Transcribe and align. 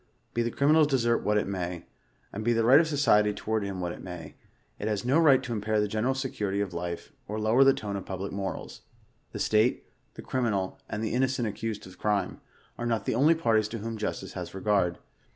Be 0.33 0.41
the 0.41 0.49
crimi 0.49 0.71
wtl's 0.73 0.87
desert 0.87 1.17
what 1.19 1.37
it 1.37 1.45
may, 1.47 1.85
and 2.33 2.43
be 2.43 2.53
the 2.53 2.63
right 2.65 2.79
of 2.79 2.87
society 2.87 3.33
toward 3.35 3.63
him 3.63 3.79
what 3.81 3.91
it 3.91 4.01
may, 4.01 4.33
it 4.79 4.87
has 4.87 5.05
no 5.05 5.19
right 5.19 5.43
to 5.43 5.53
impair 5.53 5.79
the 5.79 5.87
general 5.87 6.15
security 6.15 6.59
of 6.59 6.73
life, 6.73 7.13
or 7.27 7.39
lower 7.39 7.63
the 7.63 7.71
tone 7.71 7.95
of 7.95 8.03
public 8.03 8.31
morals. 8.31 8.81
The 9.31 9.37
state, 9.37 9.85
the 10.15 10.23
cri 10.23 10.41
minal, 10.41 10.79
and 10.89 11.03
the 11.03 11.13
innocent 11.13 11.47
accused 11.47 11.85
of 11.85 11.99
crime, 11.99 12.41
are 12.79 12.87
not 12.87 13.05
the 13.05 13.13
only 13.13 13.35
par 13.35 13.57
ties 13.57 13.67
to 13.67 13.77
whom 13.77 13.95
Justice 13.95 14.33
has 14.33 14.55
regard. 14.55 14.97